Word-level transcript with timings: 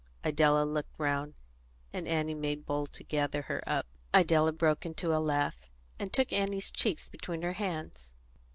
Idella 0.25 0.63
looked 0.63 0.97
round, 0.97 1.35
and 1.93 2.07
Annie 2.07 2.33
made 2.33 2.65
bold 2.65 2.91
to 2.93 3.03
gather 3.03 3.43
her 3.43 3.61
up. 3.67 3.85
Idella 4.15 4.51
broke 4.51 4.83
into 4.83 5.15
a 5.15 5.21
laugh, 5.21 5.69
and 5.99 6.11
took 6.11 6.33
Annie's 6.33 6.71
cheeks 6.71 7.07
between 7.07 7.43
her 7.43 7.53
hands. 7.53 8.15